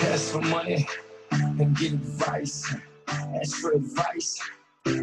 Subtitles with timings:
[0.00, 0.86] Ask for money
[1.30, 2.74] and get advice.
[3.08, 4.40] Ask for advice,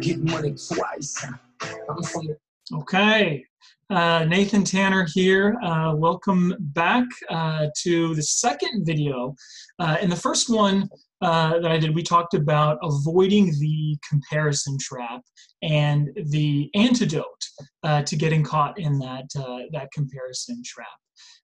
[0.00, 1.24] get money twice.
[1.88, 2.36] I'm from the
[2.72, 3.44] Okay,
[3.90, 5.58] uh, Nathan Tanner here.
[5.62, 9.34] Uh, welcome back uh, to the second video.
[9.78, 10.88] Uh, in the first one
[11.20, 15.20] uh, that I did, we talked about avoiding the comparison trap
[15.62, 17.44] and the antidote
[17.82, 19.26] uh, to getting caught in that,
[19.72, 20.86] that comparison trap.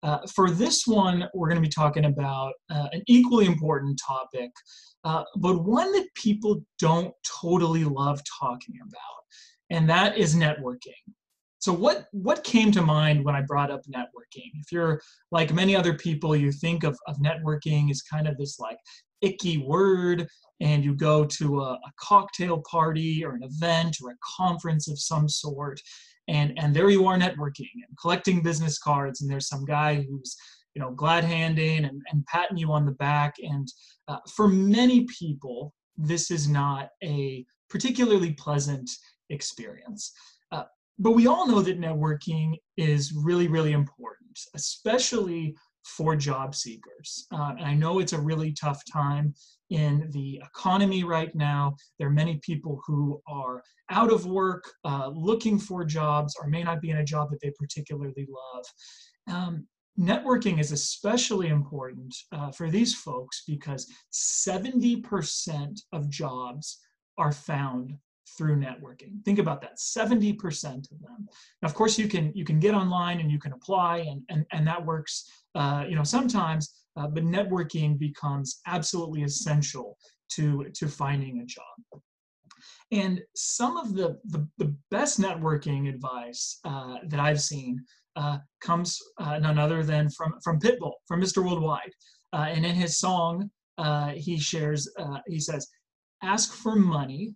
[0.04, 4.52] Uh, for this one, we're going to be talking about uh, an equally important topic,
[5.04, 9.16] uh, but one that people don't totally love talking about
[9.70, 10.94] and that is networking.
[11.60, 14.52] So what what came to mind when I brought up networking?
[14.54, 15.02] If you're
[15.32, 18.78] like many other people, you think of, of networking as kind of this like
[19.22, 20.28] icky word,
[20.62, 25.00] and you go to a, a cocktail party or an event or a conference of
[25.00, 25.82] some sort,
[26.28, 30.36] and and there you are networking and collecting business cards, and there's some guy who's
[30.74, 33.36] you know glad handing and, and patting you on the back.
[33.42, 33.68] And
[34.08, 38.90] uh, for many people, this is not a particularly pleasant
[39.30, 40.12] experience.
[40.52, 40.64] Uh,
[41.00, 45.56] but we all know that networking is really, really important, especially
[45.86, 47.28] for job seekers.
[47.32, 49.34] Uh, and I know it's a really tough time
[49.70, 51.76] in the economy right now.
[52.00, 56.64] There are many people who are out of work, uh, looking for jobs, or may
[56.64, 58.66] not be in a job that they particularly love.
[59.28, 59.68] Um,
[60.00, 66.80] networking is especially important uh, for these folks because 70% of jobs
[67.18, 67.94] are found
[68.38, 69.24] through networking.
[69.24, 71.28] Think about that, 70% of them.
[71.62, 74.46] Now, of course, you can you can get online and you can apply, and and,
[74.52, 75.30] and that works.
[75.54, 79.98] Uh, you know, sometimes, uh, but networking becomes absolutely essential
[80.30, 82.02] to to finding a job.
[82.92, 87.84] And some of the the, the best networking advice uh, that I've seen
[88.16, 91.44] uh, comes uh, none other than from from Pitbull, from Mr.
[91.44, 91.92] Worldwide.
[92.34, 93.50] Uh, and in his song,
[94.16, 94.90] he shares,
[95.28, 95.68] he says,
[96.22, 97.36] "Ask for money."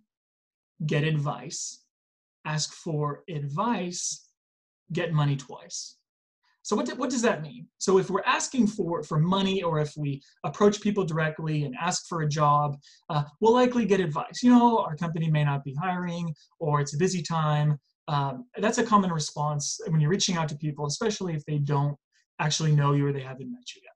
[0.86, 1.84] Get advice,
[2.44, 4.28] ask for advice,
[4.92, 5.96] get money twice.
[6.62, 7.66] So what, what does that mean?
[7.78, 12.06] So if we're asking for, for money or if we approach people directly and ask
[12.06, 12.76] for a job,
[13.08, 14.42] uh, we'll likely get advice.
[14.42, 17.78] You know, our company may not be hiring or it's a busy time.
[18.08, 21.96] Um, that's a common response when you're reaching out to people, especially if they don't
[22.40, 23.94] actually know you or they haven't met you yet.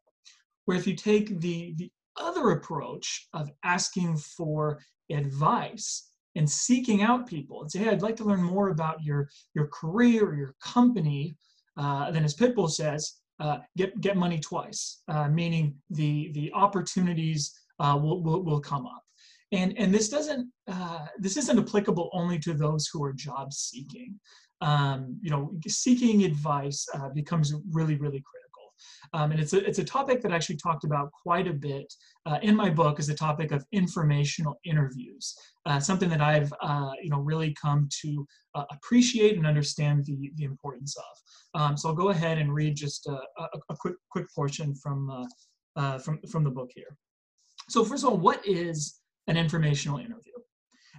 [0.64, 7.26] Where if you take the, the other approach of asking for advice, and seeking out
[7.26, 10.54] people and say, hey, I'd like to learn more about your, your career or your
[10.62, 11.36] company.
[11.76, 17.52] Uh, then as Pitbull says, uh, get, get money twice, uh, meaning the, the opportunities
[17.80, 19.02] uh, will, will, will come up.
[19.52, 24.18] And, and this doesn't uh, this isn't applicable only to those who are job seeking.
[24.60, 28.43] Um, you know, seeking advice uh, becomes really, really critical.
[29.12, 31.92] Um, and it's a, it's a topic that I actually talked about quite a bit
[32.26, 35.36] uh, in my book is the topic of informational interviews,
[35.66, 40.32] uh, something that I've uh, you know really come to uh, appreciate and understand the,
[40.36, 41.60] the importance of.
[41.60, 45.10] Um, so I'll go ahead and read just a, a, a quick quick portion from
[45.10, 45.26] uh,
[45.76, 46.96] uh, from from the book here.
[47.68, 50.32] So first of all, what is an informational interview?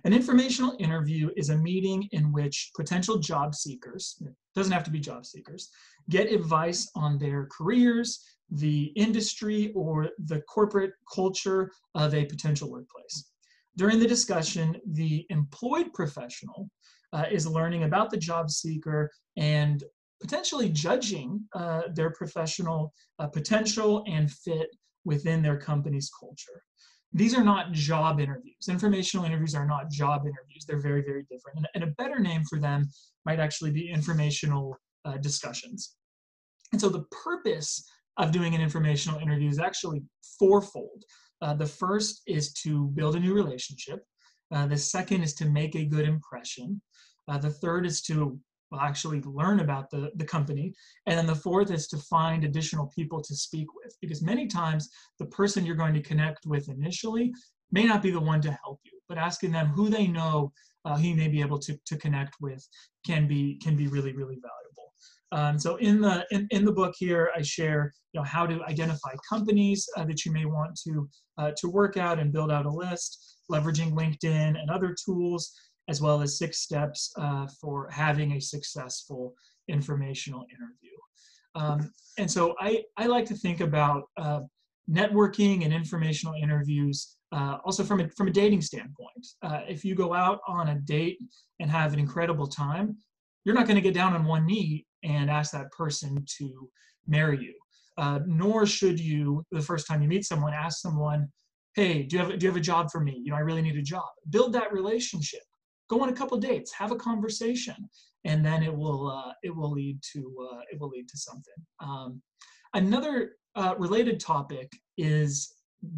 [0.03, 4.91] An informational interview is a meeting in which potential job seekers, it doesn't have to
[4.91, 5.69] be job seekers,
[6.09, 13.31] get advice on their careers, the industry, or the corporate culture of a potential workplace.
[13.77, 16.69] During the discussion, the employed professional
[17.13, 19.83] uh, is learning about the job seeker and
[20.21, 24.67] potentially judging uh, their professional uh, potential and fit
[25.03, 26.63] within their company's culture
[27.15, 28.67] these are not job interviews.
[28.67, 30.65] Informational interviews are not job interviews.
[30.67, 31.59] They're very, very different.
[31.59, 32.89] And, and a better name for them
[33.25, 35.95] might actually be informational uh, discussions.
[36.73, 40.03] And so the purpose of doing an informational interview is actually
[40.37, 41.03] fourfold.
[41.41, 44.03] Uh, the first is to build a new relationship.
[44.53, 46.81] Uh, the second is to make a good impression.
[47.29, 48.37] Uh, the third is to
[48.71, 50.73] will actually learn about the, the company.
[51.05, 54.89] And then the fourth is to find additional people to speak with, because many times
[55.19, 57.33] the person you're going to connect with initially
[57.71, 60.51] may not be the one to help you, but asking them who they know
[60.85, 62.67] uh, you may be able to, to connect with
[63.05, 64.91] can be can be really, really valuable.
[65.31, 68.63] Um, so in the in, in the book here, I share you know how to
[68.63, 72.65] identify companies uh, that you may want to uh, to work out and build out
[72.65, 75.51] a list, leveraging LinkedIn and other tools,
[75.87, 79.33] as well as six steps uh, for having a successful
[79.67, 80.97] informational interview.
[81.55, 84.41] Um, and so I, I like to think about uh,
[84.89, 89.25] networking and informational interviews uh, also from a, from a dating standpoint.
[89.41, 91.17] Uh, if you go out on a date
[91.59, 92.97] and have an incredible time,
[93.43, 96.69] you're not going to get down on one knee and ask that person to
[97.07, 97.53] marry you.
[97.97, 101.27] uh, nor should you, the first time you meet someone, ask someone,
[101.75, 103.21] hey, do you, have, do you have a job for me?
[103.23, 104.07] You know, I really need a job.
[104.29, 105.41] Build that relationship.
[105.89, 107.75] Go on a couple dates, have a conversation,
[108.23, 111.53] and then it will uh, it will lead to uh, it will lead to something.
[111.79, 112.21] Um,
[112.73, 115.53] another uh, related topic is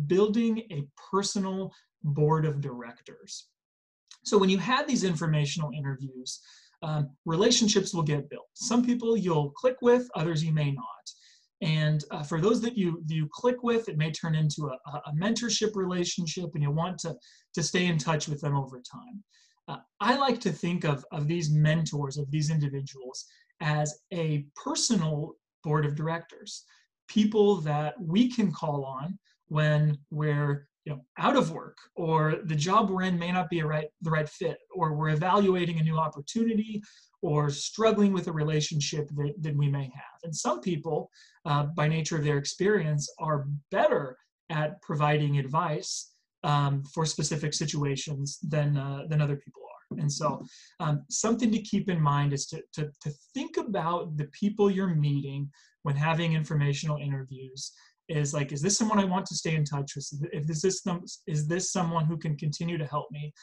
[0.08, 1.72] building a personal
[2.04, 3.48] board of directors.
[4.26, 6.42] So when you have these informational interviews,
[6.84, 8.48] um, relationships will get built.
[8.54, 10.86] Some people you'll click with, others you may not.
[11.62, 15.14] And uh, for those that you you click with, it may turn into a, a
[15.16, 17.16] mentorship relationship, and you want to
[17.56, 19.24] to stay in touch with them over time.
[19.68, 23.26] Uh, I like to think of of these mentors of these individuals
[23.62, 25.34] as a personal
[25.64, 26.64] board of directors,
[27.08, 29.18] people that we can call on
[29.48, 33.60] when we're you know out of work or the job we're in may not be
[33.60, 36.82] a right the right fit or we're evaluating a new opportunity
[37.22, 40.20] or struggling with a relationship that, that we may have.
[40.24, 41.10] And some people,
[41.46, 44.18] uh, by nature of their experience, are better
[44.50, 46.12] at providing advice
[46.48, 50.00] um, for specific situations than, uh, than other people are.
[50.00, 50.44] And so,
[50.80, 54.96] um, something to keep in mind is to, to, to think about the people you're
[55.08, 55.50] meeting
[55.84, 57.72] when having informational interviews
[58.10, 60.82] is like is this someone i want to stay in touch with if this is
[61.28, 63.34] is this someone who can continue to help me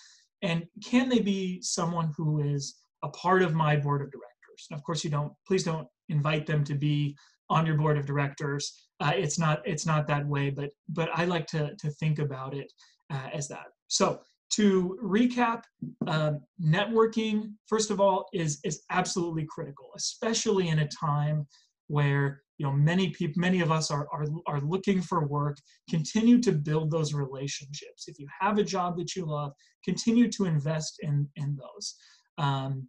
[0.45, 4.67] and can they be someone who is a part of my board of directors.
[4.71, 5.33] And of course, you don't.
[5.47, 7.17] Please don't invite them to be
[7.51, 8.73] on your board of directors.
[9.01, 9.63] Uh, it's not.
[9.65, 10.51] It's not that way.
[10.51, 12.73] But but I like to to think about it
[13.11, 13.67] uh, as that.
[13.89, 14.21] So
[14.51, 15.63] to recap,
[16.07, 21.47] uh, networking first of all is is absolutely critical, especially in a time
[21.89, 25.59] where you know many people many of us are, are are looking for work
[25.91, 29.53] continue to build those relationships if you have a job that you love
[29.85, 31.97] continue to invest in in those
[32.39, 32.89] um,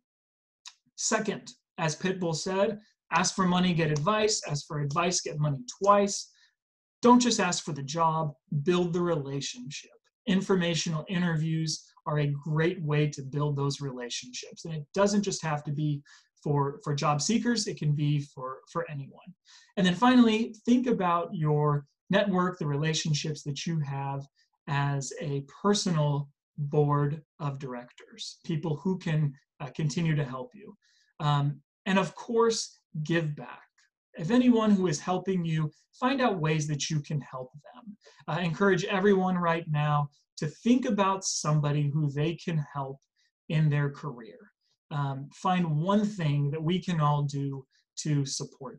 [0.95, 2.79] Second, as Pitbull said,
[3.11, 4.41] ask for money, get advice.
[4.47, 6.31] Ask for advice, get money twice.
[7.01, 8.33] Don't just ask for the job,
[8.63, 9.91] build the relationship.
[10.27, 14.65] Informational interviews are a great way to build those relationships.
[14.65, 16.01] And it doesn't just have to be
[16.43, 19.33] for, for job seekers, it can be for, for anyone.
[19.77, 24.27] And then finally, think about your network, the relationships that you have
[24.67, 30.75] as a personal board of directors, people who can uh, continue to help you.
[31.19, 33.64] Um, and of course, give back.
[34.17, 37.97] If anyone who is helping you, find out ways that you can help them.
[38.27, 42.99] I encourage everyone right now to think about somebody who they can help
[43.49, 44.37] in their career.
[44.91, 47.65] Um, find one thing that we can all do
[47.97, 48.73] to support